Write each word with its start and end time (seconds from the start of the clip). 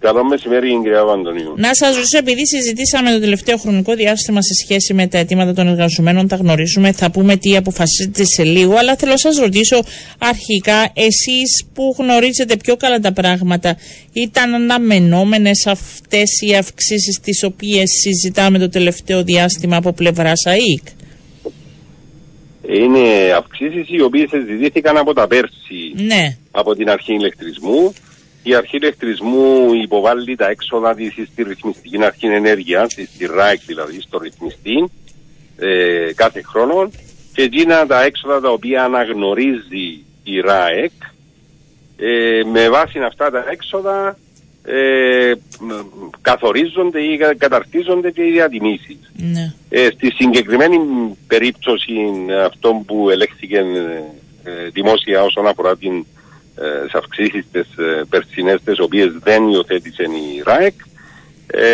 Καλό 0.00 0.24
μεσημέρι, 0.24 0.80
κυρία 0.82 1.04
Παντονίου. 1.04 1.54
Να 1.56 1.74
σας 1.74 1.94
ρωτήσω, 1.94 2.18
επειδή 2.18 2.46
συζητήσαμε 2.46 3.10
το 3.10 3.20
τελευταίο 3.20 3.56
χρονικό 3.56 3.94
διάστημα 3.94 4.42
σε 4.42 4.54
σχέση 4.54 4.94
με 4.94 5.06
τα 5.06 5.18
αιτήματα 5.18 5.52
των 5.52 5.68
εργαζομένων, 5.68 6.28
τα 6.28 6.36
γνωρίζουμε, 6.36 6.92
θα 6.92 7.10
πούμε 7.10 7.36
τι 7.36 7.56
αποφασίζετε 7.56 8.24
σε 8.24 8.44
λίγο, 8.44 8.74
αλλά 8.76 8.96
θέλω 8.96 9.10
να 9.10 9.16
σας 9.18 9.36
ρωτήσω 9.38 9.82
αρχικά, 10.18 10.90
εσείς 10.94 11.66
που 11.74 11.94
γνωρίζετε 11.98 12.56
πιο 12.56 12.76
καλά 12.76 12.98
τα 12.98 13.12
πράγματα, 13.12 13.76
ήταν 14.12 14.54
αναμενόμενες 14.54 15.66
αυτές 15.66 16.40
οι 16.40 16.54
αυξήσεις 16.56 17.20
τις 17.20 17.42
οποίες 17.44 17.90
συζητάμε 18.02 18.58
το 18.58 18.68
τελευταίο 18.68 19.22
διάστημα 19.22 19.76
από 19.76 19.92
πλευράς 19.92 20.46
ΑΕΚ; 20.46 20.82
Είναι 22.68 23.32
αυξήσεις 23.36 23.88
οι 23.88 24.00
οποίες 24.02 24.28
συζητήθηκαν 24.30 24.96
από 24.96 25.12
τα 25.14 25.26
πέρσι 25.26 25.92
Ναι. 25.94 26.36
από 26.50 26.74
την 26.74 26.90
αρχή 26.90 27.12
ηλεκτρισμού. 27.12 27.92
Η 28.42 28.54
αρχή 28.54 28.76
ηλεκτρισμού 28.76 29.72
υποβάλλει 29.82 30.36
τα 30.36 30.48
έξοδα 30.48 30.94
της 30.94 31.12
στη 31.32 31.42
ρυθμιστική 31.42 32.04
αρχή 32.04 32.26
ενέργειας, 32.26 32.92
στη 32.92 33.26
ΡΑΕΚ 33.34 33.60
δηλαδή, 33.66 34.00
στο 34.00 34.18
ρυθμιστή, 34.18 34.90
ε, 35.58 36.12
κάθε 36.14 36.42
χρόνο. 36.42 36.90
Και 37.34 37.42
εκείνα 37.42 37.86
τα 37.86 38.02
έξοδα 38.04 38.40
τα 38.40 38.48
οποία 38.50 38.84
αναγνωρίζει 38.84 40.04
η 40.22 40.40
ΡΑΕΚ, 40.40 40.92
ε, 41.96 42.40
με 42.52 42.68
βάση 42.68 42.98
αυτά 42.98 43.30
τα 43.30 43.44
έξοδα 43.50 44.18
ε, 44.64 45.32
μ, 45.60 45.70
καθορίζονται 46.20 47.00
ή 47.00 47.16
κα- 47.16 47.34
καταρτίζονται 47.34 48.10
και 48.10 48.22
οι 48.26 48.30
διατιμήσεις. 48.30 49.12
ναι. 49.16 49.52
Ε, 49.68 49.88
στη 49.94 50.10
συγκεκριμένη 50.10 50.78
περίπτωση 51.26 51.92
αυτό 52.44 52.82
που 52.86 53.10
ελέγχθηκε 53.10 53.56
ε, 54.44 54.68
δημόσια 54.72 55.22
όσον 55.22 55.46
αφορά 55.46 55.76
την 55.76 56.06
ε, 56.60 56.84
τις 56.84 56.94
αυξήσεις 56.94 57.44
τις 57.52 57.68
ε, 57.78 58.02
περσινές 58.10 58.60
τις 58.64 58.78
οποίες 58.80 59.08
δεν 59.22 59.48
υιοθέτησε 59.48 60.02
η 60.02 60.42
ΡΑΕΚ 60.44 60.74
ε, 61.46 61.66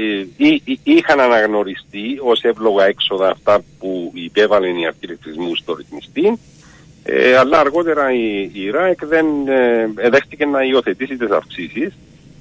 ε, 0.00 0.26
εί- 0.36 0.62
εί- 0.64 0.80
είχαν 0.82 1.20
αναγνωριστεί 1.20 2.06
ως 2.22 2.40
εύλογα 2.42 2.84
έξοδα 2.86 3.28
αυτά 3.30 3.62
που 3.78 4.10
υπέβαλε 4.14 4.66
η 4.66 4.86
αρχή 4.86 4.98
ηλεκτρισμού 5.00 5.56
στο 5.56 5.74
ρυθμιστή 5.74 6.38
ε, 7.04 7.36
αλλά 7.36 7.58
αργότερα 7.58 8.12
η, 8.12 8.50
η 8.52 8.70
ΡΑΕΚ 8.70 9.04
δεν 9.06 9.26
ε, 9.48 10.08
δέχτηκε 10.10 10.44
να 10.46 10.62
υιοθετήσει 10.62 11.16
τις 11.16 11.30
αυξήσεις 11.30 11.92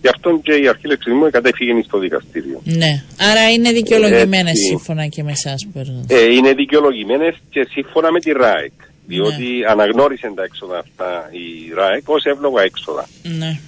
γι' 0.02 0.10
αυτό 0.10 0.40
και 0.44 0.54
η 0.54 0.68
αρχή 0.68 0.82
ηλεκτρισμού 0.86 1.30
κατέφυγε 1.30 1.82
στο 1.84 1.98
δικαστήριο. 2.00 2.62
Ναι. 2.64 3.04
Άρα 3.32 3.52
είναι 3.52 3.72
δικαιολογημένες 3.72 4.52
Έτσι. 4.52 4.64
σύμφωνα 4.66 5.08
και 5.08 5.24
με 5.24 5.32
εσάς 5.32 5.68
που 5.74 5.80
Ε, 6.08 6.34
είναι 6.34 6.54
δικαιολογημένες 6.54 7.36
και 7.50 7.68
σύμφωνα 7.72 8.12
με 8.12 8.20
τη 8.20 8.32
ΡΑΕΚ. 8.32 8.72
Διότι 9.06 9.44
Ναι. 9.44 9.66
αναγνώρισε 9.72 10.32
τα 10.36 10.44
έξοδα 10.44 10.78
αυτά 10.78 11.30
η 11.32 11.74
ΡΑΕΚ 11.76 12.10
ως 12.10 12.24
εύλογα 12.24 12.62
έξοδα. 12.62 13.08
Ναι. 13.24 13.60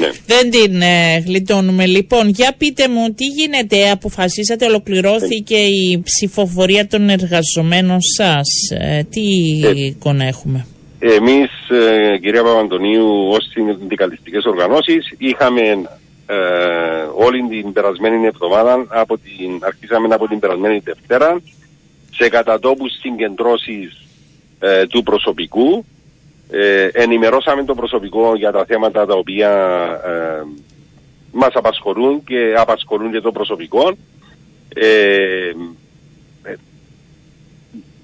Ναι. 0.00 0.10
Δεν 0.26 0.50
την 0.50 0.80
ε, 0.82 1.18
γλιτώνουμε. 1.26 1.86
Λοιπόν, 1.86 2.28
για 2.28 2.54
πείτε 2.58 2.88
μου, 2.88 3.14
τι 3.14 3.24
γίνεται, 3.24 3.90
αποφασίσατε, 3.90 4.64
ολοκληρώθηκε 4.66 5.56
η 5.56 6.02
ψηφοφορία 6.04 6.86
των 6.86 7.08
εργαζομένων 7.08 7.98
σας. 8.00 8.48
Ε, 8.80 9.02
τι 9.10 9.20
Ε. 9.66 9.70
εικόνα 9.86 10.24
έχουμε; 10.24 10.66
Εμείς, 10.98 11.50
ε, 11.70 12.18
κυρία 12.18 12.42
Παπαντονίου, 12.42 13.28
ως 13.30 13.44
συνδικαλιστικές 13.52 14.44
οργανώσεις, 14.44 15.12
είχαμε 15.18 15.60
ε, 16.26 16.36
όλη 17.16 17.48
την 17.48 17.72
περασμένη 17.72 18.26
εβδομάδα, 18.26 18.86
από 18.88 19.18
την, 19.18 19.58
αρχίσαμε 19.60 20.14
από 20.14 20.28
την 20.28 20.38
περασμένη 20.38 20.80
Δευτέρα, 20.84 21.40
σε 22.16 22.28
κατατόπους 22.28 22.92
συγκεντρώσεις 23.00 24.05
ε, 24.58 24.86
του 24.86 25.02
προσωπικού. 25.02 25.84
Ε, 26.50 26.88
ενημερώσαμε 26.92 27.64
το 27.64 27.74
προσωπικό 27.74 28.36
για 28.36 28.52
τα 28.52 28.64
θέματα 28.64 29.06
τα 29.06 29.14
οποία 29.14 29.50
ε, 30.04 30.42
μας 31.32 31.50
απασχολούν 31.52 32.24
και 32.24 32.54
απασχολούν 32.56 33.12
και 33.12 33.20
το 33.20 33.32
προσωπικό. 33.32 33.96
Ε, 34.74 35.52
ε, 36.42 36.54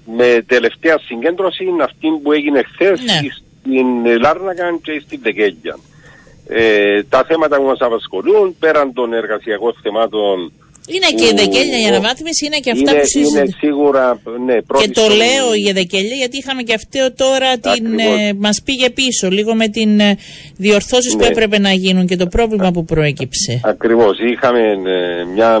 με 0.05 0.43
τελευταία 0.47 0.99
συγκέντρωση 0.99 1.63
είναι 1.63 1.83
αυτή 1.83 2.07
που 2.23 2.31
έγινε 2.31 2.63
χθες 2.63 3.01
Ναι. 3.01 3.29
στην 3.31 4.05
Λάρνακα 4.21 4.77
και 4.81 5.01
στην 5.05 5.19
Δεκέγια. 5.23 5.77
Ε, 6.47 7.03
τα 7.03 7.23
θέματα 7.23 7.57
που 7.57 7.63
μας 7.63 7.79
απασχολούν 7.79 8.55
πέραν 8.59 8.93
των 8.93 9.13
εργασιακών 9.13 9.75
θεμάτων 9.81 10.51
Είναι 10.87 11.07
και 11.15 11.23
η 11.25 11.27
που- 11.33 11.37
Εδεκέλια 11.39 11.79
η 11.79 11.85
αναβάθμιση, 11.85 12.45
είναι 12.45 12.57
και 12.57 12.71
αυτά 12.71 12.91
είναι, 12.91 12.99
που 12.99 13.05
συζητάμε. 13.07 13.39
είναι 13.39 13.55
σίγουρα 13.59 14.21
ναι, 14.45 14.61
πρώτη 14.61 14.85
Και 14.85 14.91
το 14.91 15.01
στο- 15.01 15.15
λέω 15.15 15.53
η 15.63 15.69
Εδεκέλια 15.69 16.15
γιατί 16.15 16.37
είχαμε 16.37 16.61
και 16.63 16.73
αυτό 16.73 17.13
τώρα 17.15 17.57
την, 17.57 17.71
Ακριβώς. 17.71 18.19
ε, 18.19 18.33
μας 18.37 18.61
πήγε 18.65 18.89
πίσω 18.89 19.29
λίγο 19.29 19.55
με 19.55 19.67
την 19.67 19.99
ε, 19.99 20.17
διορθώσεις 20.57 21.11
που 21.13 21.19
Ναι. 21.19 21.25
έπρεπε 21.27 21.59
να 21.59 21.71
γίνουν 21.71 22.07
και 22.07 22.15
το 22.15 22.27
πρόβλημα 22.27 22.71
που 22.71 22.85
προέκυψε. 22.85 23.61
Ακριβώς. 23.63 24.17
Είχαμε 24.19 24.59
ε, 24.59 25.23
μια 25.33 25.59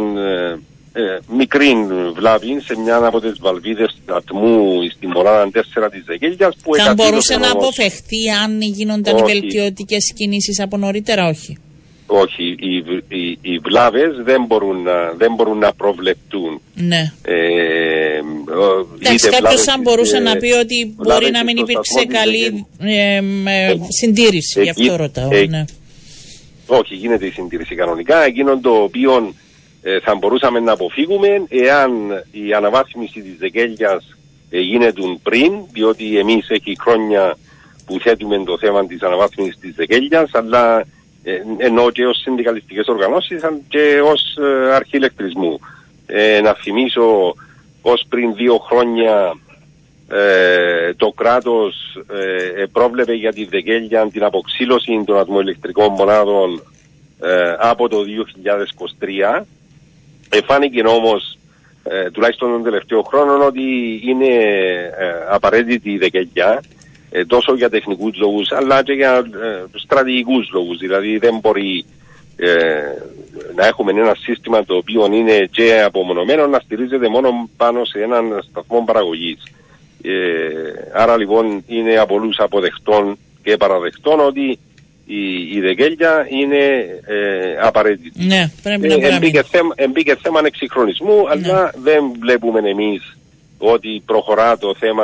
ε, 0.95 1.01
ε, 1.01 1.19
μικρή 1.35 1.73
βλάβη 2.15 2.61
σε 2.65 2.77
μια 2.79 2.95
από 3.05 3.19
τις 3.21 3.33
βαλβίδες 3.39 3.95
ατμού 4.05 4.81
στη 4.95 5.07
μοράδα 5.07 5.49
4 5.51 5.89
της 5.91 6.03
Δεκέλιας 6.05 6.55
που 6.63 6.75
Θα 6.75 6.81
εκατήλωσε 6.83 7.09
μπορούσε 7.09 7.33
να 7.37 7.49
όμως- 7.49 7.51
αποφευχθεί 7.63 8.29
αν 8.43 8.61
γίνονταν 8.61 9.17
οι 9.17 9.21
Όχι. 9.21 9.31
βελτιωτικές 9.31 10.13
κινήσεις 10.15 10.59
από 10.59 10.77
νωρίτερα, 10.77 11.27
όχι. 11.27 11.57
Όχι, 12.05 12.43
οι, 12.43 12.75
οι, 13.07 13.32
οι 13.45 13.57
βλάβες 13.57 14.11
δεν 14.23 14.45
μπορούν 14.45 14.81
να, 14.81 15.11
δεν 15.17 15.33
μπορούν 15.33 15.57
να 15.57 15.73
προβλεπτούν. 15.73 16.61
Ναι. 16.75 17.11
Ε, 17.21 17.33
ο- 18.53 18.87
Εντάξει, 18.99 19.13
είτε 19.15 19.29
κάποιος 19.29 19.39
βλάβες 19.39 19.67
αν 19.67 19.75
της, 19.81 19.83
μπορούσε 19.83 20.17
ε, 20.17 20.19
να 20.19 20.35
πει 20.35 20.51
ότι 20.51 20.93
μπορεί 20.95 21.07
βλάβες 21.07 21.31
να 21.31 21.43
μην 21.43 21.57
στο 21.57 21.65
υπήρξε 21.69 21.91
σταθμό 21.91 22.09
της 22.09 22.19
καλή 22.19 22.65
Δεκέλιας. 22.77 23.17
ε, 23.17 23.21
μ, 23.21 23.47
ε, 23.47 23.75
συντήρηση, 23.89 24.61
γι' 24.63 24.69
αυτό 24.69 24.83
εκεί- 24.83 24.95
ρωτάω. 24.95 25.29
ε, 25.31 25.45
ναι. 25.45 25.63
Όχι, 26.67 26.95
γίνεται 26.95 27.25
η 27.25 27.31
συντήρηση 27.31 27.75
κανονικά. 27.75 28.23
Εκείνο 28.23 28.59
το 28.59 28.69
οποίο 28.71 29.33
ε, 29.81 29.99
θα 29.99 30.15
μπορούσαμε 30.15 30.59
να 30.59 30.71
αποφύγουμε 30.71 31.27
εάν 31.49 31.91
η 32.31 32.53
αναβάθμιση 32.53 33.21
της 33.21 33.35
Δεκέλιας 33.39 34.17
ε, 34.49 34.59
γίνεται 34.59 35.01
πριν, 35.23 35.51
διότι 35.71 36.17
εμείς 36.17 36.49
έχει 36.49 36.75
χρόνια 36.81 37.37
που 37.85 37.99
θέτουμε 37.99 38.43
το 38.43 38.57
θέμα 38.57 38.85
της 38.87 39.01
αναβάθμισης 39.01 39.57
της 39.59 39.73
Δεκέλιας, 39.75 40.29
αλλά 40.33 40.79
ε, 40.79 40.85
ενώ 41.57 41.91
και 41.91 42.05
ως 42.05 42.17
συνδικαλιστικές 42.21 42.87
οργανώσεις 42.87 43.43
αλλά 43.43 43.59
και 43.67 44.01
ως 44.03 44.37
ε, 44.37 44.73
αρχή 44.73 44.97
ηλεκτρισμού. 44.97 45.59
Ε, 46.05 46.41
να 46.41 46.53
θυμίσω 46.53 47.35
ως 47.81 48.05
πριν 48.09 48.33
δύο 48.33 48.57
χρόνια 48.57 49.37
ε, 50.07 50.93
το 50.93 51.11
κράτος 51.11 51.75
ε, 52.57 52.65
πρόβλεπε 52.71 53.13
για 53.13 53.33
τη 53.33 53.45
Δεκέλια 53.45 54.07
την 54.07 54.23
αποξήλωση 54.23 55.03
των 55.05 55.17
ατμοελεκτρικών 55.17 55.91
μονάδων 55.91 56.63
ε, 57.21 57.55
από 57.59 57.89
το 57.89 57.97
2023. 59.39 59.43
Εφάνηκε 60.29 60.81
όμως 60.85 61.37
ε, 61.83 62.11
τουλάχιστον 62.11 62.51
τον 62.51 62.63
τελευταίο 62.63 63.01
χρόνο 63.01 63.45
ότι 63.45 63.61
είναι 64.03 64.25
ε, 64.25 65.13
απαραίτητη 65.29 65.91
η 65.91 65.97
Δεκέλια 65.97 66.49
ε, 66.49 66.59
τόσο 67.27 67.55
για 67.55 67.69
τεχνικούς 67.69 68.17
λόγους 68.17 68.51
αλλά 68.51 68.83
και 68.83 68.93
για 68.93 69.17
ε, 69.17 69.63
στρατηγικούς 69.73 70.49
λόγους. 70.53 70.77
Δηλαδή 70.77 71.17
δεν 71.17 71.39
μπορεί 71.41 71.85
ε, 72.35 72.47
να 73.55 73.65
έχουμε 73.65 73.91
ένα 73.91 74.15
σύστημα 74.19 74.65
το 74.65 74.75
οποίο 74.75 75.09
είναι 75.11 75.47
και 75.51 75.81
απομονωμένο 75.85 76.47
να 76.47 76.59
στηρίζεται 76.59 77.09
μόνο 77.09 77.49
πάνω 77.57 77.85
σε 77.85 77.99
έναν 77.99 78.43
σταθμό 78.49 78.83
παραγωγής. 78.85 79.43
Ε, 80.01 80.11
άρα 80.93 81.17
λοιπόν 81.17 81.63
είναι 81.67 81.97
από 81.97 82.15
όλους 82.15 82.39
αποδεκτών 82.39 83.17
και 83.43 83.57
παραδεκτών 83.57 84.19
ότι 84.19 84.59
η, 85.05 85.55
η 85.55 85.59
Δεκέλια 85.59 86.27
είναι 86.29 86.57
ε, 87.05 87.57
απαραίτητη. 87.61 88.25
ναι, 88.25 88.51
πρέπει 88.63 88.87
να 88.87 88.93
Ε, 88.93 88.97
παραμείνει. 88.97 89.15
εμπήκε, 89.15 89.43
θέμα, 89.43 89.73
εμπήκε 89.75 90.15
θέμα 90.21 90.41
εξυγχρονισμού, 90.45 91.29
αλλά 91.29 91.73
δεν 91.83 92.03
βλέπουμε 92.19 92.59
εμείς 92.69 93.17
ότι 93.57 94.01
προχωρά 94.05 94.57
το 94.57 94.75
θέμα 94.79 95.03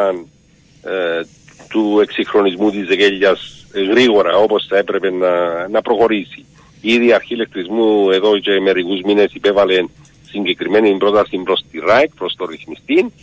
ε, 0.84 1.22
του 1.70 2.00
εξυγχρονισμού 2.02 2.72
της 2.72 2.88
Δεκέλιας 2.88 3.66
γρήγορα 3.74 4.36
όπως 4.36 4.66
θα 4.70 4.78
έπρεπε 4.78 5.12
να, 5.12 5.68
να 5.68 5.82
προχωρήσει. 5.82 6.46
Ήδη 6.82 7.08
η 7.08 7.14
αρχή 7.14 7.34
ηλεκτρισμού 7.34 8.10
εδώ 8.12 8.40
και 8.40 8.60
μερικούς 8.60 9.02
μήνες 9.02 9.34
υπέβαλε 9.34 9.86
συγκεκριμένη 10.26 10.98
πρόταση 10.98 11.38
προς 11.38 11.64
τη 11.72 11.80
ΡΑΕΚ, 11.80 12.16
προς 12.16 12.36
το 12.38 12.46
ρυθμιστή 12.46 13.14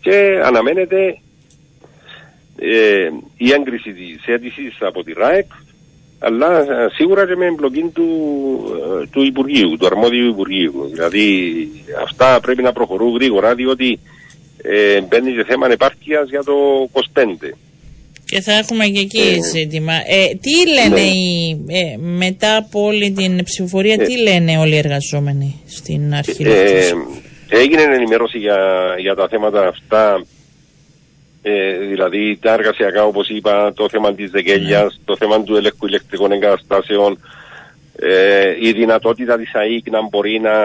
και 0.00 0.40
αναμένεται 0.44 1.18
ε, 2.58 3.08
η 3.36 3.52
έγκριση 3.52 3.92
της 3.92 4.26
αίτησης 4.26 4.76
από 4.80 5.04
τη 5.04 5.12
ΡΑΕΚ 5.12 5.46
αλλά 6.18 6.58
ε, 6.58 6.88
σίγουρα 6.92 7.26
και 7.26 7.36
με 7.36 7.46
εμπλοκή 7.46 7.90
του, 7.94 8.08
ε, 9.02 9.06
του 9.06 9.22
Υπουργείου, 9.22 9.76
του 9.76 9.86
αρμόδιου 9.86 10.28
Υπουργείου. 10.28 10.88
Δηλαδή 10.92 11.68
αυτά 12.02 12.40
πρέπει 12.40 12.62
να 12.62 12.72
προχωρούν 12.72 13.14
γρήγορα 13.14 13.54
διότι 13.54 14.00
ε, 14.62 15.00
μπαίνει 15.00 15.32
και 15.32 15.44
θέμα 15.44 15.70
επάρκειας 15.70 16.28
για 16.28 16.44
το 16.44 16.54
25. 16.92 16.98
Και 18.34 18.40
θα 18.40 18.52
έχουμε 18.52 18.84
και 18.86 19.00
εκεί 19.00 19.18
Ε, 19.18 19.42
ζήτημα. 19.42 19.92
Ε, 19.92 20.34
τι 20.40 20.72
λένε 20.72 20.94
ναι. 20.94 21.00
οι, 21.00 21.64
ε, 21.68 21.96
μετά 21.98 22.56
από 22.56 22.84
όλη 22.84 23.12
την 23.12 23.44
ψηφοφορία, 23.44 23.96
Ε, 23.98 24.04
τι 24.04 24.22
λένε 24.22 24.58
όλοι 24.58 24.74
οι 24.74 24.78
εργαζόμενοι 24.78 25.60
στην 25.66 26.14
αρχή. 26.14 26.42
Ε, 26.42 26.48
ηλεκτρισμού; 26.48 27.06
έγινε 27.48 27.82
ενημέρωση 27.82 28.38
για, 28.38 28.58
για 28.98 29.14
τα 29.14 29.28
θέματα 29.28 29.66
αυτά 29.68 30.24
ε, 31.42 31.76
δηλαδή 31.90 32.38
τα 32.40 32.52
εργασιακά 32.52 33.04
όπως 33.04 33.28
είπα 33.28 33.72
το 33.72 33.88
θέμα 33.88 34.14
της 34.14 34.30
δεκέλιας, 34.30 35.00
το 35.04 35.16
θέμα 35.16 35.42
του 35.42 35.56
ελέγχου 35.56 35.86
ηλεκτρικών 35.86 36.32
εγκαταστάσεων 36.32 37.18
ε, 37.96 38.56
η 38.60 38.72
δυνατότητα 38.72 39.36
της 39.36 39.54
ΑΕΚ 39.54 39.90
να 39.90 40.08
μπορεί 40.08 40.40
να 40.40 40.56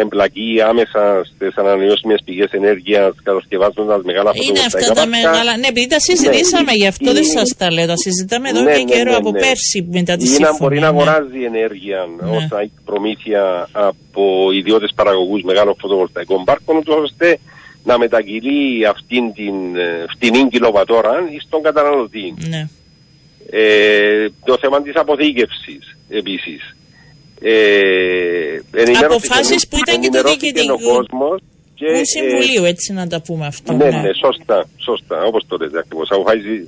εμπλακεί 0.00 0.60
άμεσα 0.70 1.02
στις 1.24 1.56
ανανεώσιμες 1.56 2.20
πηγές 2.24 2.50
ενέργειας 2.50 3.12
κατασκευάζοντας 3.22 4.02
μεγάλα 4.04 4.30
Είναι 4.34 4.60
αυτά 4.66 4.92
τα 4.92 5.06
μεγάλα. 5.06 5.56
Ναι, 5.56 5.66
επειδή 5.66 5.86
τα 5.86 6.00
συζητήσαμε, 6.00 6.72
ναι. 6.72 6.76
γι' 6.76 6.86
αυτό 6.86 7.10
είναι... 7.10 7.20
δεν 7.20 7.24
σας 7.24 7.56
τα 7.56 7.72
λέω. 7.72 7.86
Τα 7.86 7.96
συζητάμε 7.96 8.48
εδώ 8.48 8.62
ναι, 8.62 8.72
και 8.72 8.84
ναι, 8.84 8.92
καιρό 8.92 9.10
ναι, 9.10 9.16
από 9.16 9.30
ναι. 9.30 9.40
πέρσι 9.40 9.88
μετά 9.90 10.16
τη 10.16 10.26
συμφωνία. 10.26 10.48
Ή 10.48 10.52
να 10.52 10.58
μπορεί 10.58 10.78
να 10.78 10.88
αγοράζει 10.88 11.40
ενέργεια 11.52 11.98
ναι. 12.20 12.36
ως 12.36 12.46
ΑΕΚ 12.50 12.74
προμήθεια 12.84 13.68
από 13.72 14.22
ιδιώτες 14.52 14.92
παραγωγούς 14.94 15.42
μεγάλων 15.42 15.74
φωτοβολταϊκών 15.80 16.44
πάρκων, 16.44 16.82
ώστε 17.02 17.38
να 17.84 17.98
μεταγγείλει 17.98 18.86
αυτήν 18.86 19.32
την 19.32 19.76
ε, 19.76 20.04
φτηνή 20.12 20.48
κιλοβατόρα 20.48 21.14
στον 21.46 21.62
καταναλωτή. 21.62 22.34
Ναι. 22.48 22.68
Ε, 23.56 24.26
το 24.44 24.56
θέμα 24.60 24.82
της 24.82 24.94
αποθήκευσης 24.96 25.96
επίσης. 26.08 26.62
Ε, 27.40 27.54
Αποφάσεις 29.04 29.68
που 29.68 29.76
ήταν 29.86 30.00
και 30.00 30.08
το 30.08 30.22
διοικητικό 30.22 31.04
και, 31.74 31.86
του 31.86 32.06
Συμβουλίου, 32.14 32.64
έτσι 32.64 32.92
να 32.92 33.06
τα 33.06 33.22
πούμε 33.22 33.46
αυτό. 33.46 33.72
Ναι, 33.72 33.84
ναι, 33.84 34.00
ναι 34.06 34.12
σωστά, 34.24 34.68
σωστά, 34.76 35.18
όπως 35.28 35.42
το 35.48 35.56
λέτε 35.60 35.78
ακριβώς. 35.78 36.08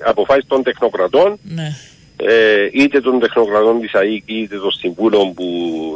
Αποφάσεις 0.05 0.47
των 0.47 0.63
τεχνοκρατών, 0.63 1.39
ναι. 1.43 1.69
ε, 2.17 2.69
είτε 2.73 3.01
των 3.01 3.21
τεχνοκρατών 3.21 3.81
της 3.81 3.95
ΑΕΚ 3.95 4.23
είτε 4.27 4.57
των 4.65 4.73
συμβούλων 4.81 5.35
που 5.35 5.47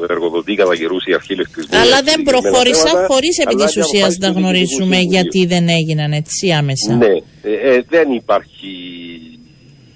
εργοδοτεί 0.09 0.55
κατά 0.55 0.77
καιρούς 0.77 1.05
η 1.07 1.15
αρχή 1.15 1.33
ηλεκτρισμού. 1.33 1.79
Αλλά 1.79 2.03
δεν 2.03 2.23
προχώρησαν 2.23 2.95
χωρίς 3.11 3.39
επί 3.39 3.55
της 3.55 3.77
ουσίας 3.77 4.17
να 4.19 4.29
γνωρίσουμε 4.29 4.99
γιατί 4.99 5.47
δεν 5.47 5.69
έγιναν 5.69 6.13
έτσι 6.13 6.51
άμεσα. 6.51 6.97
Ναι, 6.97 7.15
ε, 7.43 7.73
ε, 7.73 7.83
δεν 7.89 8.11
υπάρχει 8.11 8.73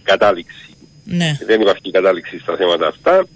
κατάληξη 0.03 0.65
ναι. 1.05 1.39
Δεν 1.47 1.61
υπάρχει 1.61 1.91
κατάληξη 1.91 2.39
στα 2.39 2.57
θέματα 2.57 2.87
αυτά. 2.87 3.27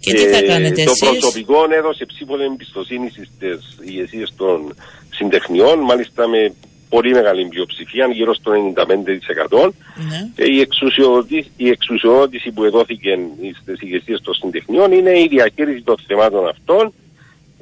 Και 0.00 0.12
τι 0.12 0.26
θα 0.26 0.36
ε, 0.36 0.42
κάνετε 0.42 0.84
Το 0.84 0.92
προσωπικό 0.98 1.58
έδωσε 1.78 2.04
ψήφο 2.06 2.34
εμπιστοσύνη 2.42 3.08
στις 3.10 3.78
ηγεσίες 3.88 4.32
των 4.36 4.74
συντεχνιών, 5.10 5.78
μάλιστα 5.78 6.28
με 6.28 6.54
πολύ 6.88 7.12
μεγάλη 7.12 7.48
πλειοψηφία, 7.48 8.06
γύρω 8.12 8.34
στο 8.34 8.52
95%. 8.52 9.70
Ναι. 10.08 10.30
Και 10.34 10.44
η, 10.54 10.60
εξουσιοδότηση, 10.60 11.50
η 11.56 11.68
εξουσιοδότηση 11.68 12.50
που 12.50 12.64
εδόθηκε 12.64 13.18
στις 13.62 13.80
ηγεσίες 13.80 14.20
των 14.22 14.34
συντεχνιών 14.34 14.92
είναι 14.92 15.18
η 15.18 15.26
διαχείριση 15.30 15.82
των 15.82 15.96
θεμάτων 16.06 16.48
αυτών, 16.48 16.92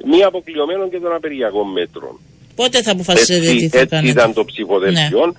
μη 0.04 0.22
αποκλειωμένων 0.22 0.90
και 0.90 0.98
των 0.98 1.12
απεργιακών 1.12 1.72
μέτρων. 1.72 2.20
Πότε 2.54 2.82
θα 2.82 2.90
αποφασίσετε 2.90 3.54
τι 3.54 3.68
θα 3.68 3.78
έτσι 3.78 3.88
κάνετε; 3.88 4.10
ήταν 4.10 4.32
το 4.32 4.44
ψηφοδέλτιο. 4.44 5.26
Ναι. 5.26 5.32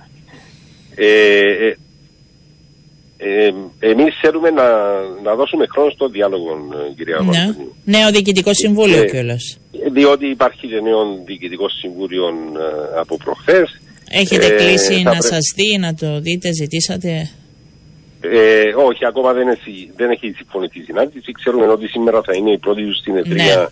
Ε, 0.94 1.76
ε, 3.22 3.46
ε, 3.46 3.90
εμείς 3.90 4.18
θέλουμε 4.20 4.50
να, 4.50 4.66
να 5.22 5.34
δώσουμε 5.34 5.66
χρόνο 5.66 5.90
στο 5.90 6.08
διάλογο, 6.08 6.50
ε, 6.50 6.94
κυρία 6.96 7.20
ναι. 7.20 7.54
Νέο 7.84 8.10
Διοικητικός 8.10 8.56
Συμβούλιο 8.56 9.02
ε, 9.02 9.04
κιόλας. 9.04 9.58
Διότι 9.92 10.26
υπάρχει 10.26 10.66
και 10.66 10.80
νέο 10.80 11.00
Διοικητικός 11.24 11.72
Συμβούλιο 11.80 12.26
ε, 12.26 12.98
από 13.00 13.16
προχθές. 13.16 13.80
Έχετε 14.10 14.46
ε, 14.46 14.50
κλείσει 14.50 15.02
να 15.02 15.10
πρέ... 15.10 15.20
σας 15.20 15.52
δει, 15.56 15.78
να 15.78 15.94
το 15.94 16.20
δείτε, 16.20 16.52
ζητήσατε; 16.52 17.30
Ε, 18.20 18.62
όχι, 18.88 19.06
ακόμα 19.06 19.32
δεν 19.32 19.48
έχει, 19.48 19.90
δεν 19.96 20.10
έχει 20.10 20.32
συμφωνηθεί 20.36 20.78
η 20.78 20.82
συνάντηση. 20.82 21.32
Ξέρουμε 21.32 21.66
ότι 21.66 21.86
σήμερα 21.86 22.22
θα 22.22 22.34
είναι 22.36 22.50
η 22.50 22.58
πρώτη 22.58 22.82
του 22.82 22.94
συνεδρία, 22.94 23.70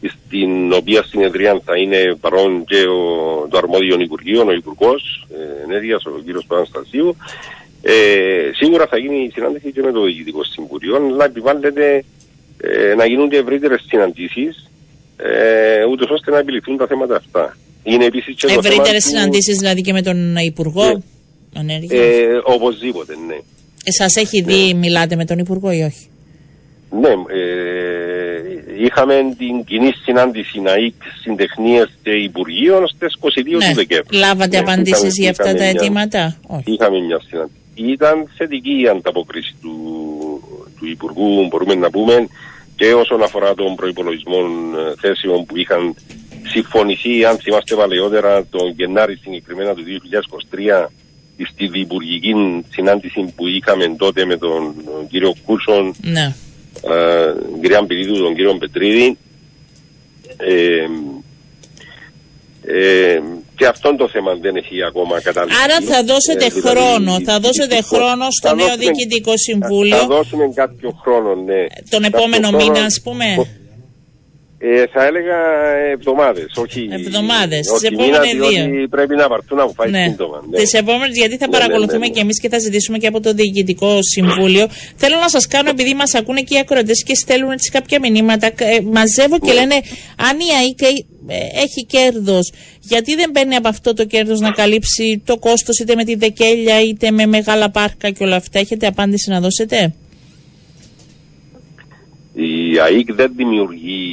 ναι. 0.00 0.08
στην 0.08 0.72
οποία 0.72 1.02
συνεδρία 1.02 1.60
θα 1.64 1.76
είναι 1.76 2.16
παρόν 2.20 2.64
και 2.64 2.76
ο, 2.76 3.00
το 3.50 3.58
αρμόδιο 3.58 3.96
Υπουργείο, 4.00 4.44
ο 4.46 4.52
Υπουργός 4.52 5.26
ε, 5.30 5.64
Ενέργειας, 5.64 6.04
ο 6.04 6.10
κ. 6.10 6.46
Παναστασίου. 6.46 7.16
Ε, 7.86 8.50
σίγουρα 8.54 8.86
θα 8.86 8.98
γίνει 8.98 9.24
η 9.24 9.30
συνάντηση 9.34 9.72
και 9.72 9.82
με 9.82 9.92
το 9.92 10.04
Διοικητικό 10.04 10.44
Συμβουλίο, 10.44 10.96
αλλά 10.96 11.24
επιβάλλεται 11.24 12.04
ε, 12.60 12.94
να 12.94 13.06
γίνονται 13.06 13.36
ευρύτερες 13.36 13.84
συναντήσεις, 13.88 14.70
ε, 15.16 15.84
ούτως 15.84 16.10
ώστε 16.10 16.30
να 16.30 16.38
επιληθούν 16.38 16.76
τα 16.76 16.86
θέματα 16.86 17.16
αυτά. 17.16 17.56
Είναι 17.82 18.04
επίσης 18.04 18.34
και 18.34 18.46
Ευρύτερες 18.58 19.04
συναντήσεις 19.04 19.58
δηλαδή 19.58 19.80
και 19.80 19.92
με 19.92 20.02
τον 20.02 20.36
Υπουργό 20.36 21.02
ναι. 21.62 21.78
Ε, 21.88 22.40
οπωσδήποτε, 22.44 23.14
ναι. 23.26 23.36
Εσά 23.84 24.20
έχει 24.20 24.42
δει, 24.42 24.72
ναι. 24.72 24.78
μιλάτε 24.78 25.16
με 25.16 25.24
τον 25.24 25.38
Υπουργό 25.38 25.72
ή 25.72 25.82
όχι; 25.82 26.06
Ναι, 27.00 27.08
ε, 27.08 28.84
είχαμε 28.84 29.14
την 29.38 29.64
κοινή 29.64 29.90
συνάντηση 30.04 30.60
ΝΑΙΚ 30.60 30.94
συντεχνίας 31.22 31.90
και 32.02 32.10
Υπουργείων 32.10 32.88
στις 32.88 33.16
22 33.20 33.58
ναι. 33.58 33.68
του 33.68 33.74
Δεκέμβρη. 33.74 34.16
Λάβατε 34.16 34.56
ναι, 34.56 34.62
απαντήσεις 34.62 35.18
για 35.18 35.30
αυτά 35.30 35.54
τα 35.54 35.64
αιτήματα; 35.64 36.36
Όχι. 36.46 36.72
Είχαμε 36.72 37.00
μια 37.00 37.20
συνάντηση 37.28 37.62
ήταν 37.74 38.30
θετική 38.36 38.80
η 38.80 38.88
ανταποκρίση 38.88 39.54
του, 39.60 39.74
του 40.78 40.86
Υπουργού, 40.86 41.46
μπορούμε 41.46 41.74
να 41.74 41.90
πούμε, 41.90 42.28
και 42.76 42.92
όσον 42.94 43.22
αφορά 43.22 43.54
τον 43.54 43.74
προπολογισμό 43.74 44.38
ε, 44.38 44.94
θέσεων 45.00 45.44
που 45.44 45.56
είχαν 45.56 45.94
συμφωνηθεί, 46.46 47.24
αν 47.24 47.38
θυμάστε 47.38 47.74
παλαιότερα, 47.74 48.46
τον 48.46 48.74
Γενάρη 48.76 49.16
συγκεκριμένα 49.16 49.74
του 49.74 49.82
2023 50.84 50.86
στη 51.52 51.66
διπουργική 51.66 52.34
συνάντηση 52.70 53.32
που 53.36 53.46
είχαμε 53.46 53.94
τότε 53.96 54.24
με 54.24 54.36
τον 54.36 54.74
κύριο 55.08 55.34
Κούσον, 55.44 55.94
ναι. 56.00 56.34
ε, 56.82 57.32
τον 57.32 57.60
κύριο 57.60 57.78
Αμπηρίδου, 57.78 58.18
τον 58.18 58.34
κύριο 58.34 58.54
Πετρίδη. 58.54 59.16
Ε, 60.36 60.86
ε, 62.66 63.20
και 63.56 63.66
αυτό 63.66 63.96
το 63.96 64.08
θέμα 64.08 64.34
δεν 64.34 64.56
έχει 64.56 64.84
ακόμα 64.84 65.20
καταλήξει. 65.20 65.58
Άρα 65.64 65.80
θα 65.80 66.02
δώσετε 66.04 66.44
ε, 66.44 66.48
δηλαδή, 66.48 66.68
χρόνο, 66.68 67.20
θα 67.24 67.38
δώσετε 67.40 67.82
χρόνο 67.82 68.26
στο 68.30 68.54
νέο 68.54 68.76
Διοικητικό 68.76 69.32
Συμβούλιο. 69.36 69.96
Θα 69.96 70.06
δώσουμε 70.06 70.44
κάποιο 70.54 70.90
χρόνο, 71.02 71.34
ναι. 71.34 71.66
Τον 71.90 72.04
επόμενο 72.04 72.50
μήνα, 72.50 72.84
ας 72.84 73.00
πούμε. 73.04 73.26
Ε, 74.66 74.86
θα 74.92 75.04
έλεγα 75.04 75.38
εβδομάδες, 75.92 76.46
όχι. 76.56 76.88
Εβδομάδες. 76.90 77.66
Τις 77.66 77.82
επόμενες 77.82 78.32
δύο. 78.32 78.88
Πρέπει 78.88 79.14
να 79.16 79.28
βαρθούν 79.28 79.56
να 79.56 79.62
αποφάσει 79.62 79.90
ναι. 79.90 80.06
σύντομα. 80.08 80.44
Ναι. 80.50 80.56
Τις 80.58 80.72
επόμενες, 80.72 81.16
γιατί 81.16 81.36
θα 81.36 81.46
ναι, 81.46 81.56
ναι 81.56 81.58
παρακολουθούμε 81.58 81.98
ναι, 81.98 82.06
ναι, 82.06 82.12
και 82.12 82.20
εμείς 82.20 82.40
και 82.40 82.48
θα 82.48 82.58
ζητήσουμε 82.58 82.98
και 82.98 83.06
από 83.06 83.20
το 83.20 83.32
Διοικητικό 83.32 83.98
Συμβούλιο. 84.02 84.66
Θέλω 84.96 85.16
να 85.16 85.28
σας 85.28 85.46
κάνω, 85.46 85.68
επειδή 85.70 85.94
μας 85.94 86.14
ακούνε 86.14 86.40
και 86.40 86.54
οι 86.54 86.58
ακροατές 86.58 87.02
και 87.02 87.14
στέλνουν 87.14 87.50
έτσι 87.50 87.70
κάποια 87.70 87.98
μηνύματα, 88.00 88.46
ε, 88.46 88.80
μαζεύω 88.92 89.38
και 89.38 89.52
ναι. 89.52 89.58
λένε 89.58 89.74
αν 90.28 90.38
η 90.38 90.50
ΑΕΚ 90.60 90.80
ε, 90.82 91.13
έχει 91.54 91.86
κέρδος, 91.86 92.52
γιατί 92.80 93.14
δεν 93.14 93.30
παίρνει 93.30 93.54
από 93.54 93.68
αυτό 93.68 93.94
το 93.94 94.04
κέρδος 94.04 94.40
να 94.40 94.50
καλύψει 94.50 95.22
το 95.24 95.36
κόστος 95.36 95.78
είτε 95.78 95.94
με 95.94 96.04
τη 96.04 96.14
δεκέλια 96.14 96.80
είτε 96.80 97.10
με 97.10 97.26
μεγάλα 97.26 97.70
πάρκα 97.70 98.10
και 98.10 98.24
όλα 98.24 98.36
αυτά; 98.36 98.58
Έχετε 98.58 98.86
απάντηση 98.86 99.30
να 99.30 99.40
δώσετε; 99.40 99.94
Η 102.32 102.78
ΑΕΚ 102.80 103.12
δεν 103.12 103.32
δημιουργεί 103.36 104.06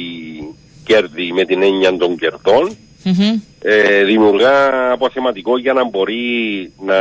κέρδη 0.84 1.32
με 1.32 1.44
την 1.44 1.62
έννοια 1.62 1.96
των 1.96 2.16
κερδων 2.16 2.76
ε, 3.60 4.04
δημιουργά 4.04 4.90
αποθεματικό 4.92 5.58
για 5.58 5.72
να 5.72 5.88
μπορεί 5.88 6.70
να, 6.84 6.98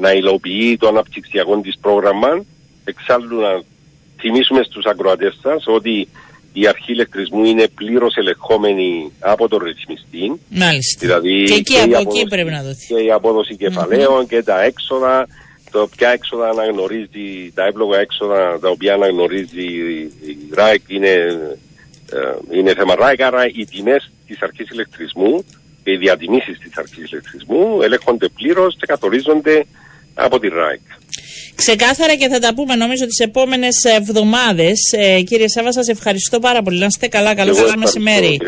να 0.00 0.12
υλοποιεί 0.12 0.76
το 0.76 0.88
αναπτυξιακό 0.88 1.60
της 1.60 1.78
πρόγραμμα. 1.80 2.44
Εξάλλου 2.84 3.40
να 3.40 3.62
θυμίσουμε 4.20 4.62
στους 4.62 4.84
ακροατές 4.84 5.38
σας 5.42 5.64
ότι 5.66 6.08
η 6.52 6.66
αρχή 6.66 6.92
ηλεκτρισμού 6.92 7.44
είναι 7.44 7.68
πλήρως 7.74 8.16
ελεγχόμενη 8.16 9.12
από 9.18 9.48
τον 9.48 9.58
ρυθμιστή. 9.62 10.40
Μάλιστα. 10.48 11.06
Δηλαδή 11.06 11.42
και 11.42 11.54
εκεί 11.54 11.78
από 11.78 11.98
εκεί 11.98 12.26
πρέπει 12.28 12.50
να 12.50 12.62
δοθεί. 12.62 12.94
Και 12.94 13.02
η 13.02 13.10
απόδοση 13.10 13.56
και 14.28 14.42
τα 14.42 14.62
έξοδα, 14.62 15.26
το 15.70 15.88
ποια 15.96 16.08
έξοδα 16.10 16.48
αναγνωρίζει, 16.48 17.52
τα 17.54 17.64
έπλογα 17.64 17.98
έξοδα 17.98 18.58
τα 18.60 18.68
οποία 18.68 18.94
αναγνωρίζει 18.94 19.62
η 19.62 20.36
ΡΑΕΚ 20.52 20.82
είναι 20.86 21.38
ε, 22.12 22.58
είναι 22.58 22.74
θέμα 22.74 22.94
ΡΑΕΚ, 22.94 23.22
άρα 23.22 23.46
οι 23.46 23.64
τιμές 23.64 24.10
της 24.26 24.42
αρχής 24.42 24.70
ηλεκτρισμού 24.70 25.44
και 25.84 25.90
οι 25.90 25.96
διατιμήσεις 25.96 26.58
της 26.58 26.76
αρχής 26.76 27.10
ηλεκτρισμού 27.10 27.82
ελέγχονται 27.82 28.28
πλήρως 28.28 28.76
και 28.76 28.86
καθορίζονται 28.86 29.66
από 30.14 30.38
τη 30.38 30.48
ΡΑΕΚ. 30.48 30.80
Ξεκάθαρα 31.54 32.14
και 32.14 32.28
θα 32.28 32.38
τα 32.38 32.54
πούμε 32.54 32.74
νομίζω 32.74 33.06
τις 33.06 33.18
επόμενες 33.18 33.84
εβδομάδες. 33.84 34.92
Ε, 34.92 35.20
κύριε 35.20 35.48
Σάβα, 35.48 35.72
σας 35.72 35.88
ευχαριστώ 35.88 36.38
πάρα 36.38 36.62
πολύ. 36.62 36.78
Να 36.78 36.86
είστε 36.86 37.08
καλά. 37.08 37.34
Καλό 37.34 37.54
σας 37.54 37.74
μεσημέρι. 37.76 38.38